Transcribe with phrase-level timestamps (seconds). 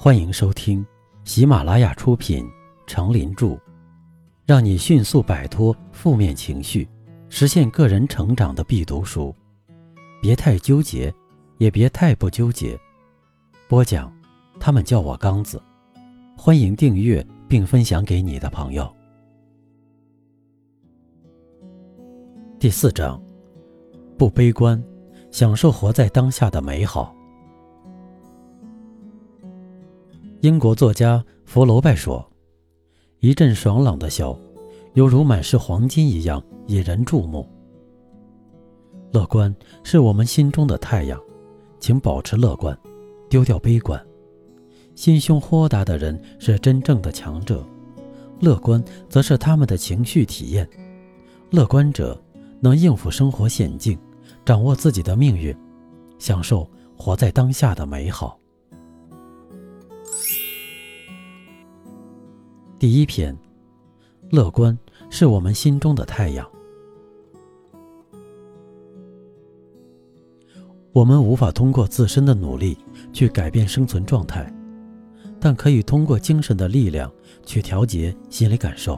[0.00, 0.86] 欢迎收听
[1.24, 2.44] 喜马拉雅出品
[2.86, 3.46] 《成林著》，
[4.46, 6.88] 让你迅速摆脱负面情绪，
[7.28, 9.34] 实现个人成长的必读书。
[10.22, 11.12] 别太纠结，
[11.56, 12.78] 也别太不纠结。
[13.66, 14.12] 播讲，
[14.60, 15.60] 他们叫我刚子。
[16.36, 18.88] 欢迎订阅并分享给你的朋友。
[22.60, 23.20] 第四章，
[24.16, 24.80] 不悲观，
[25.32, 27.12] 享受活在当下的美好。
[30.40, 32.24] 英国作家弗楼拜说
[33.18, 34.38] ：“一阵爽朗的笑，
[34.94, 37.44] 犹如满是黄金一样引人注目。”
[39.10, 39.52] 乐观
[39.82, 41.20] 是我们心中的太阳，
[41.80, 42.78] 请保持乐观，
[43.28, 44.00] 丢掉悲观。
[44.94, 47.66] 心胸豁达的人是真正的强者，
[48.38, 50.68] 乐观则是他们的情绪体验。
[51.50, 52.16] 乐观者
[52.60, 53.98] 能应付生活险境，
[54.44, 55.52] 掌握自己的命运，
[56.16, 58.38] 享受活在当下的美好。
[62.78, 63.36] 第一篇，
[64.30, 64.78] 乐观
[65.10, 66.48] 是我们心中的太阳。
[70.92, 72.78] 我们无法通过自身的努力
[73.12, 74.52] 去改变生存状态，
[75.40, 77.12] 但可以通过精神的力量
[77.44, 78.96] 去调节心理感受，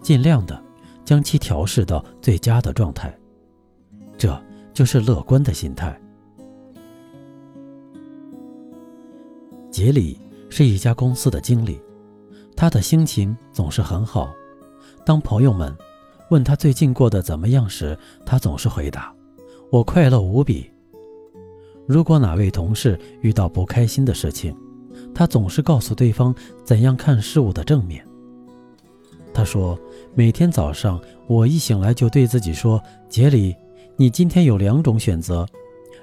[0.00, 0.60] 尽量的
[1.04, 3.16] 将其调试到最佳的状态。
[4.18, 4.36] 这
[4.74, 5.96] 就是乐观的心态。
[9.70, 10.18] 杰里
[10.50, 11.80] 是一家公司的经理。
[12.56, 14.32] 他的心情总是很好。
[15.04, 15.76] 当朋友们
[16.30, 19.12] 问他最近过得怎么样时，他总是回答
[19.70, 20.70] ：“我快乐无比。”
[21.88, 24.56] 如果哪位同事遇到不开心的事情，
[25.12, 28.06] 他总是告诉对方怎样看事物的正面。
[29.34, 29.78] 他说
[30.14, 33.56] ：“每天早上，我一醒来就对自己说，杰里，
[33.96, 35.46] 你今天有两种选择，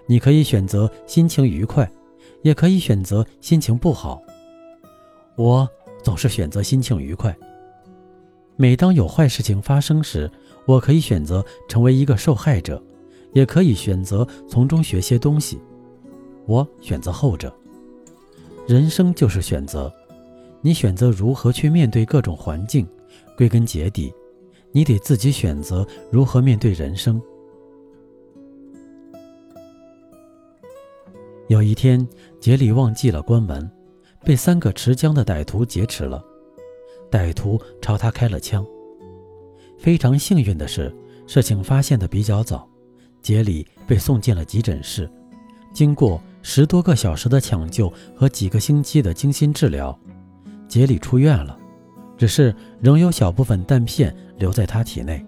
[0.07, 1.89] 你可以选择心情愉快，
[2.41, 4.21] 也可以选择心情不好。”
[5.37, 5.69] 我。
[6.03, 7.35] 总是选择心情愉快。
[8.55, 10.29] 每当有坏事情发生时，
[10.65, 12.81] 我可以选择成为一个受害者，
[13.33, 15.59] 也可以选择从中学些东西。
[16.45, 17.53] 我选择后者。
[18.67, 19.91] 人生就是选择，
[20.61, 22.87] 你选择如何去面对各种环境。
[23.37, 24.13] 归根结底，
[24.73, 27.21] 你得自己选择如何面对人生。
[31.47, 32.05] 有一天，
[32.39, 33.71] 杰里忘记了关门。
[34.23, 36.23] 被三个持枪的歹徒劫持了，
[37.09, 38.65] 歹徒朝他开了枪。
[39.77, 40.93] 非常幸运的是，
[41.25, 42.67] 事情发现的比较早，
[43.21, 45.09] 杰里被送进了急诊室。
[45.73, 49.97] 经过十多个小时的抢救和几个星期的精心治疗，
[50.67, 51.57] 杰里出院了，
[52.17, 55.25] 只是仍有小部分弹片留在他体内。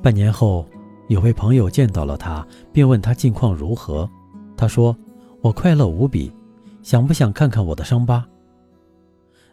[0.00, 0.66] 半年后，
[1.08, 4.08] 有位朋友见到了他，并问他近况如何。
[4.56, 4.96] 他说。
[5.42, 6.32] 我快乐无比，
[6.84, 8.24] 想不想看看我的伤疤？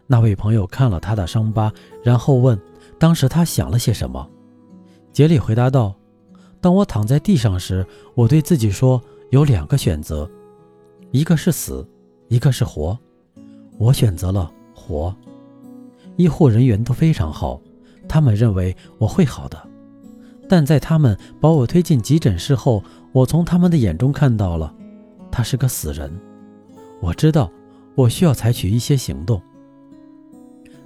[0.06, 1.72] 那位朋友看了他的伤疤，
[2.04, 2.56] 然后问
[2.96, 4.28] ：“当时他想了些什么？”
[5.12, 5.92] 杰里回答道
[6.60, 7.84] ：“当我躺在地上时，
[8.14, 10.30] 我对自己说，有两个选择，
[11.10, 11.84] 一个是死，
[12.28, 12.96] 一个是活。
[13.76, 15.12] 我选择了活。
[16.14, 17.60] 医护人员都非常好，
[18.08, 19.60] 他们认为我会好的。
[20.48, 24.72] 但在他们把我推进急诊室后，我从他们的眼中看到了。”
[25.30, 26.10] 他是个死人，
[27.00, 27.50] 我知道，
[27.94, 29.40] 我需要采取一些行动。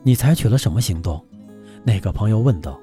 [0.03, 1.25] 你采取了什么行动？
[1.83, 2.79] 那个朋友问道。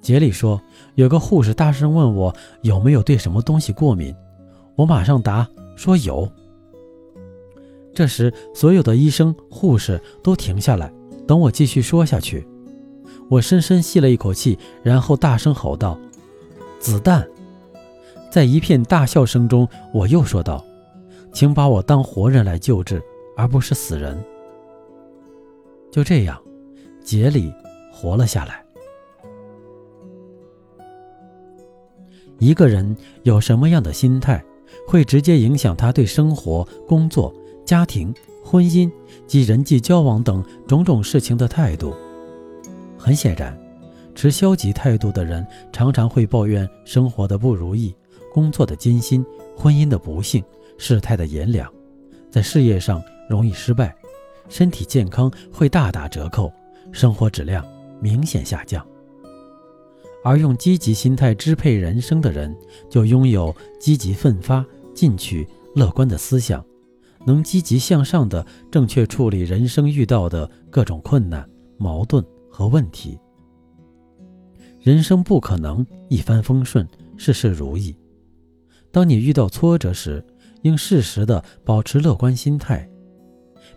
[0.00, 0.60] 杰里说
[0.94, 4.14] ：“有个护士大声问我有没有对什么东西过敏，
[4.76, 6.30] 我马上答说有。”
[7.92, 10.92] 这时，所有的医生、护士都停下来，
[11.26, 12.46] 等我继续说下去。
[13.28, 15.98] 我深深吸了一口气，然后大声吼道
[16.78, 17.26] ：“子弹！”
[18.30, 20.64] 在一片大笑声中，我又说道
[21.32, 23.02] ：“请把我当活人来救治，
[23.36, 24.22] 而不是死人。”
[25.90, 26.38] 就这样，
[27.02, 27.52] 杰里
[27.90, 28.62] 活了下来。
[32.38, 34.44] 一个人有什么样的心态，
[34.86, 37.34] 会直接影响他对生活、工作、
[37.64, 38.12] 家庭、
[38.44, 38.90] 婚姻
[39.26, 41.94] 及人际交往等种种事情的态度。
[42.98, 43.58] 很显然，
[44.14, 47.94] 持消极态度的人常常会抱怨生活的不如意。
[48.36, 49.24] 工作的艰辛，
[49.56, 50.44] 婚姻的不幸，
[50.76, 51.72] 事态的炎凉，
[52.30, 53.96] 在事业上容易失败，
[54.46, 56.52] 身体健康会大打折扣，
[56.92, 57.66] 生活质量
[57.98, 58.86] 明显下降。
[60.22, 62.54] 而用积极心态支配人生的人，
[62.90, 64.62] 就拥有积极奋发、
[64.94, 66.62] 进取、乐观的思想，
[67.24, 71.48] 能积极向上的正确处理人生遇到的各种困难、
[71.78, 73.18] 矛盾和问题。
[74.82, 76.86] 人生不可能一帆风顺，
[77.16, 77.96] 事事如意。
[78.96, 80.24] 当你遇到挫折时，
[80.62, 82.88] 应适时的保持乐观心态，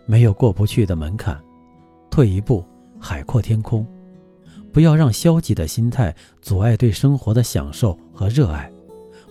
[0.06, 1.38] 没有过不去的门槛，
[2.10, 2.64] 退一步
[2.98, 3.86] 海阔天空。
[4.72, 8.72] 不要让消极的心态阻碍对生活的享受和热爱，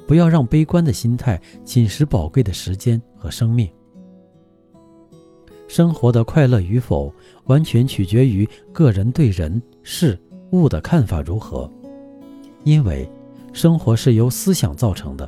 [0.05, 3.67] 不要让悲观的心态侵蚀宝贵的时间和生命。
[5.67, 7.11] 生活的快乐与否，
[7.45, 10.15] 完全取决于个人对人事
[10.51, 11.67] 物的看法如何，
[12.63, 13.11] 因为
[13.53, 15.27] 生活是由思想造成的。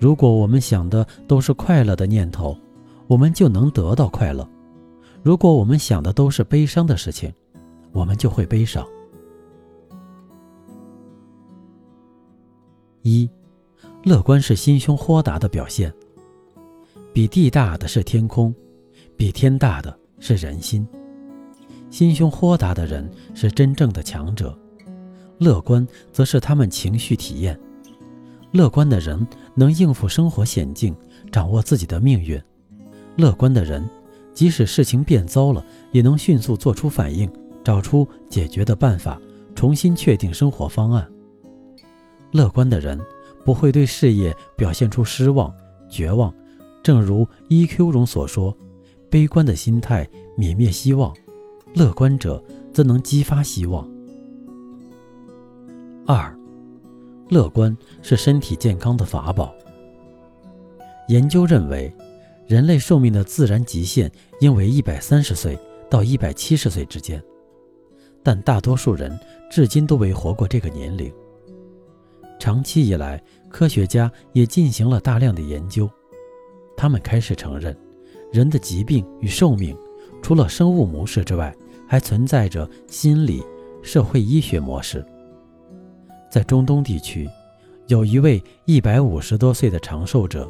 [0.00, 2.56] 如果我们想的都是快乐的念头，
[3.06, 4.48] 我们就能得到快乐；
[5.22, 7.30] 如果我们想的都是悲伤的事情，
[7.92, 8.82] 我们就会悲伤。
[13.02, 13.28] 一，
[14.02, 15.92] 乐观是心胸豁达的表现。
[17.12, 18.54] 比地大的是天空，
[19.18, 20.86] 比天大的是人心。
[21.90, 24.58] 心胸豁达的人是真正的强者，
[25.36, 27.60] 乐观则是他们情绪体验。
[28.52, 30.94] 乐观的人能应付生活险境，
[31.30, 32.40] 掌握自己的命运。
[33.16, 33.88] 乐观的人，
[34.32, 37.30] 即使事情变糟了，也能迅速做出反应，
[37.62, 39.20] 找出解决的办法，
[39.54, 41.08] 重新确定生活方案。
[42.32, 42.98] 乐观的人
[43.44, 45.52] 不会对事业表现出失望、
[45.88, 46.32] 绝望，
[46.82, 48.56] 正如《E.Q》中所说
[49.10, 50.08] ：“悲观的心态
[50.38, 51.14] 泯灭希望，
[51.74, 52.42] 乐观者
[52.72, 53.88] 则能激发希望。”
[56.06, 56.36] 二，
[57.30, 59.54] 乐观是身体健康的法宝。
[61.08, 61.92] 研究认为，
[62.46, 64.10] 人类寿命的自然极限
[64.40, 67.22] 应为一百三十岁到一百七十岁之间，
[68.22, 69.18] 但大多数人
[69.50, 71.12] 至今都未活过这个年龄。
[72.38, 75.88] 长期以来，科学家也进行了大量的研究，
[76.76, 77.76] 他们开始承认，
[78.32, 79.76] 人的疾病与寿命，
[80.22, 81.54] 除了生物模式之外，
[81.86, 83.42] 还存在着心理、
[83.82, 85.04] 社会医学模式。
[86.30, 87.28] 在中东地区，
[87.88, 90.48] 有一位一百五十多岁的长寿者，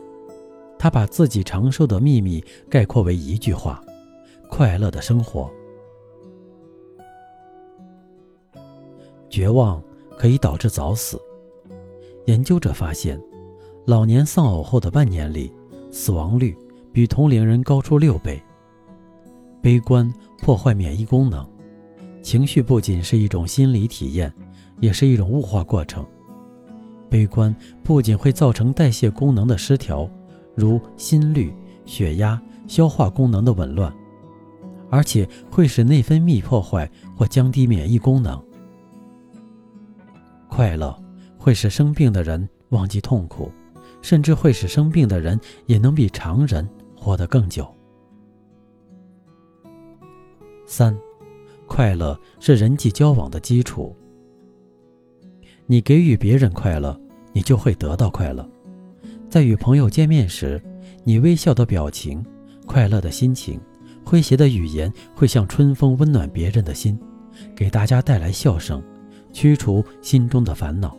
[0.79, 3.83] 他把自己长寿的秘密概括为一句话：
[4.49, 5.51] 快乐的生活。
[9.31, 9.83] 绝望
[10.19, 11.19] 可以导致早死。
[12.27, 13.19] 研究者发现，
[13.87, 15.51] 老年丧偶后的半年里，
[15.91, 16.55] 死亡率
[16.93, 18.41] 比同龄人高出六倍。
[19.63, 21.49] 悲观破坏免疫功能，
[22.23, 24.33] 情绪不仅是一种心理体验，
[24.81, 26.05] 也是一种物化过程。
[27.09, 30.11] 悲观不仅会造成代谢功能的失调，
[30.55, 31.55] 如心率、
[31.85, 33.93] 血压、消化功能的紊乱，
[34.91, 38.43] 而且会使内分泌破坏或降低免疫功能。
[40.49, 40.97] 快乐。
[41.43, 43.51] 会使生病的人忘记痛苦，
[44.03, 47.67] 甚至会使生病的人也能比常人活得更久。
[50.67, 50.95] 三，
[51.67, 53.97] 快乐是人际交往的基础。
[55.71, 57.01] 你给予别人快乐，
[57.33, 58.45] 你就会得到快乐。
[59.29, 60.61] 在与朋友见面时，
[61.05, 62.27] 你微笑的表情、
[62.67, 63.61] 快乐的心情、
[64.05, 66.99] 诙谐的语言，会像春风温暖别人的心，
[67.55, 68.83] 给大家带来笑声，
[69.33, 70.97] 驱除心中的烦恼。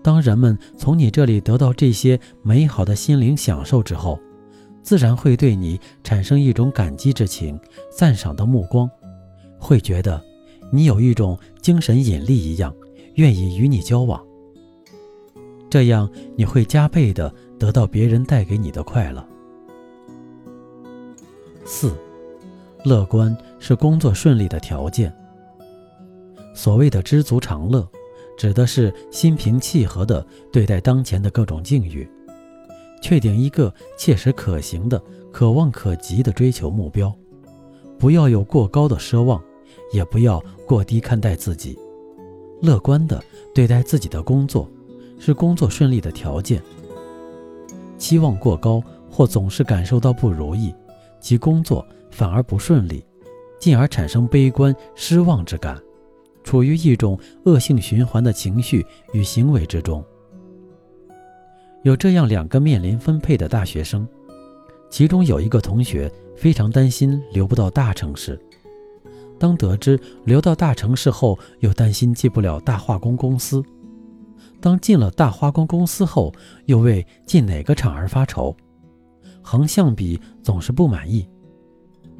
[0.00, 4.16] 当人们从你这里得到这些美好的心灵享受之后，
[4.80, 7.58] 自然会对你产生一种感激之情、
[7.90, 8.88] 赞赏的目光，
[9.58, 10.22] 会觉得
[10.70, 12.72] 你有一种精神引力一样，
[13.20, 14.18] 愿意与你交往。
[15.68, 19.22] 这样你会加倍的得到别人带给你的快乐。
[21.66, 21.94] 四，
[22.82, 25.14] 乐观是工作顺利的条件。
[26.54, 27.86] 所谓的知足常乐。
[28.38, 32.08] 指的是心平气和的对待当前的各种境遇，
[33.02, 34.98] 确定一个切实可行的、
[35.30, 37.14] 可望可及的追求目标，
[37.98, 39.38] 不要有过高的奢望，
[39.92, 41.78] 也不要过低看待自己。
[42.60, 43.22] 乐观地
[43.54, 44.70] 对待自己的工作，
[45.18, 46.62] 是工作顺利的条件。
[47.98, 50.74] 期望过高或总是感受到不如意，
[51.20, 53.04] 其工作反而不顺利，
[53.58, 55.80] 进而产生悲观失望之感。
[56.42, 60.02] 处于一种恶性循环的情绪与行为之中。
[61.82, 64.08] 有这样两个面临分配的大学生，
[64.88, 68.40] 其中有一个同学非常担心留不到大城市，
[69.40, 73.60] 当得知留到大城市后，又担心进不了大化工公司；
[74.60, 76.32] 当进了大化工公司后，
[76.66, 78.54] 又为进哪个厂而发愁，
[79.42, 81.28] 横向比总是不满意。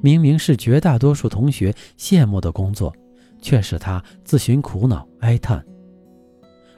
[0.01, 2.93] 明明是绝大多数同学羡慕的工作。
[3.43, 5.65] 却使他自寻苦恼、哀叹，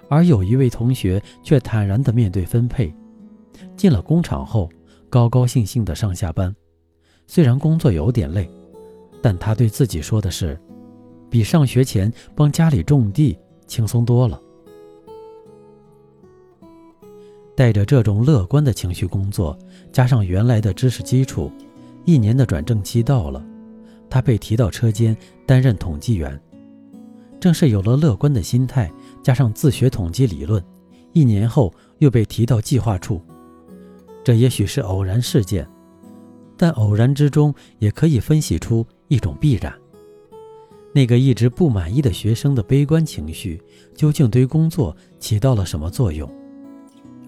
[0.09, 2.95] 而有一位同学却坦然地面对分配，
[3.77, 4.71] 进了工厂后，
[5.11, 6.55] 高高兴兴地上下班。
[7.27, 8.49] 虽然工作有点累，
[9.23, 10.61] 但他对自己说的是，
[11.31, 14.39] 比上学前帮家里种地轻松多了。
[17.55, 19.57] 带着这种乐观的情绪工作，
[19.93, 21.53] 加上原来的知识基础，
[22.05, 23.45] 一年的转正期到了，
[24.11, 26.39] 他被提到车间担任统计员。
[27.39, 28.91] 正是有了乐观的心态，
[29.23, 30.63] 加上自学统计理论，
[31.13, 33.21] 一年后又被提到计划处。
[34.25, 35.69] 这也许是偶然事件，
[36.57, 39.73] 但偶然之中也可以分析出一种必然。
[40.95, 43.63] 那个一直不满意的学生的悲观情绪，
[43.95, 46.31] 究竟对工作起到了什么作用？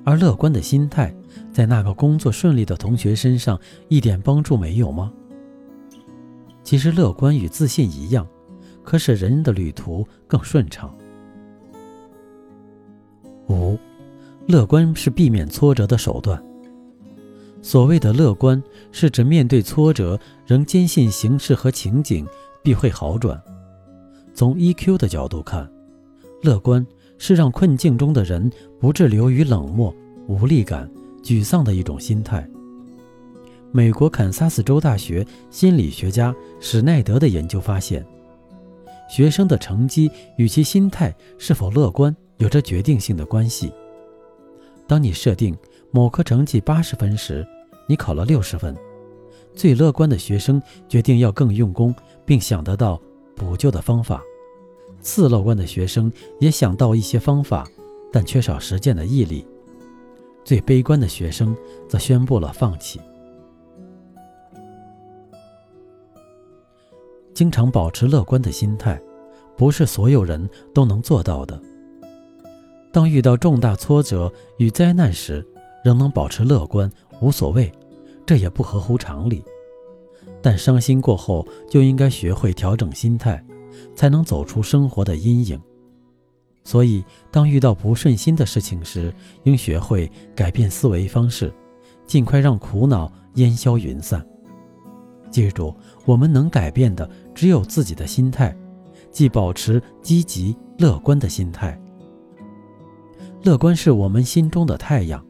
[0.04, 1.14] 而乐观的心态，
[1.50, 5.12] 在那个工作顺利的同学身上一点帮助没有吗？
[6.62, 8.26] 其实，乐观与自信一样。
[8.82, 10.94] 可使人的旅途更顺畅。
[13.48, 13.78] 五，
[14.46, 16.38] 乐观是避免挫折的手段。
[17.64, 22.26] 所谓的乐观，是指面对挫折仍坚信形势和情景
[22.62, 23.42] 必会好转。
[24.34, 25.66] 从 EQ 的角度看，
[26.42, 29.92] 乐观是让困境中的人不滞留于冷漠、
[30.28, 30.88] 无力感、
[31.22, 32.46] 沮丧的一种心态。
[33.72, 38.04] 美国堪萨斯州大学心理学家史奈德的研究发现。
[39.08, 43.72] 学生的成绩与其心态是否乐观有着决定性的关系。
[44.86, 45.56] 当你设定
[45.94, 47.46] 某科成绩八十分时，
[47.86, 48.76] 你考了六十分。
[49.54, 51.94] 最乐观的学生决定要更用功，
[52.26, 53.00] 并想得到
[53.36, 54.18] 补救的方法；
[55.00, 57.64] 次乐观的学生也想到一些方法，
[58.12, 59.46] 但缺少实践的毅力。
[60.44, 61.56] 最悲观的学生
[61.88, 63.00] 则宣布了放弃。
[67.32, 69.00] 经常保持乐观的心态，
[69.56, 71.56] 不是所有人都能做到的。
[72.92, 75.46] 当遇到重大挫折与灾难时，
[75.84, 77.70] 仍能保持乐观，无所谓，
[78.24, 79.44] 这也不合乎常理。
[80.42, 83.44] 但伤心过后，就应该学会调整心态，
[83.94, 85.60] 才能走出生活的阴影。
[86.64, 91.52] 所以，当遇到不顺心的事情时，应学会改变思维方式，
[92.06, 94.26] 尽快让苦恼烟消云散。
[95.30, 95.74] 记住，
[96.06, 98.56] 我们能改变的只有自己的心态，
[99.10, 101.78] 即保持积极乐观的心态。
[103.42, 105.22] 乐观是我们心中的太阳。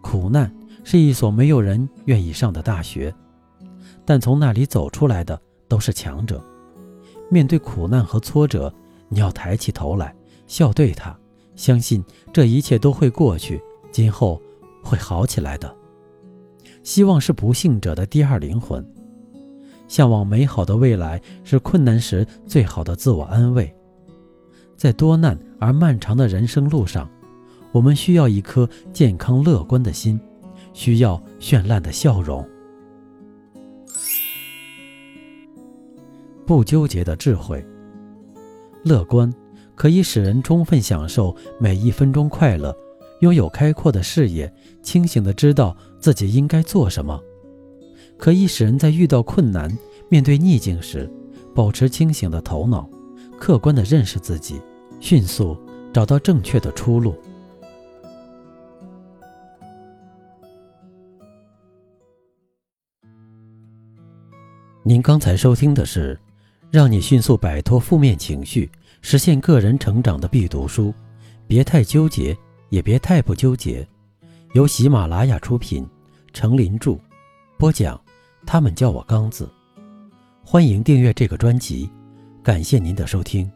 [0.00, 0.52] 苦难
[0.84, 3.14] 是一所没有人愿意上的大学，
[4.04, 6.42] 但从那里走出来的都是强者。
[7.30, 8.72] 面对苦难和挫折，
[9.08, 10.14] 你要抬起头来，
[10.46, 11.16] 笑对它，
[11.54, 14.40] 相信这一切都会过去，今后
[14.82, 15.72] 会好起来的。
[16.82, 18.84] 希望是不幸者的第二灵魂。
[19.86, 23.72] 向往美好的未来是困难时最好的自我安慰。
[24.76, 27.10] 在多难而漫长的人生路上，
[27.72, 30.20] 我们需要一颗健康乐观的心，
[30.72, 32.46] 需要绚烂的笑容。
[36.46, 37.64] 不纠结的智慧，
[38.82, 39.32] 乐观
[39.76, 42.76] 可以使人充分享受每一分钟快乐，
[43.20, 47.20] 拥有开阔的视野，清醒的知道自己应该做什么。
[48.18, 49.70] 可以使人在遇到困难、
[50.08, 51.08] 面对逆境时，
[51.54, 52.90] 保持清醒的头脑，
[53.38, 54.60] 客观地认识自己，
[54.98, 55.56] 迅速
[55.92, 57.14] 找到正确的出路。
[64.90, 66.16] 您刚才收听的是
[66.68, 68.68] 《让你迅速摆脱负面情绪，
[69.02, 70.88] 实现个人成长的必读书》，
[71.46, 72.36] 别太纠结，
[72.70, 73.86] 也别太不纠结。
[74.52, 75.86] 由喜马拉雅出品，
[76.32, 76.98] 程林著，
[77.56, 78.00] 播讲。
[78.44, 79.48] 他们叫我刚子，
[80.44, 81.88] 欢迎订阅这个专辑，
[82.42, 83.48] 感谢您的收听。